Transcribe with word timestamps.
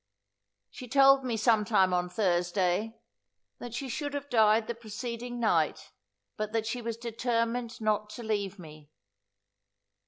She 0.71 0.87
told 0.87 1.23
me 1.23 1.37
some 1.37 1.63
time 1.63 1.93
on 1.93 2.09
Thursday, 2.09 2.97
"that 3.59 3.75
she 3.75 3.87
should 3.87 4.15
have 4.15 4.31
died 4.31 4.65
the 4.65 4.73
preceding 4.73 5.39
night, 5.39 5.91
but 6.37 6.53
that 6.53 6.65
she 6.65 6.81
was 6.81 6.97
determined 6.97 7.79
not 7.79 8.09
to 8.17 8.23
leave 8.23 8.57
me." 8.57 8.89